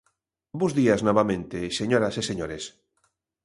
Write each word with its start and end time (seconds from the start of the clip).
Bos 0.59 0.71
días, 0.79 0.99
novamente, 1.07 1.57
señoras 1.79 2.15
e 2.21 2.23
señores. 2.29 2.63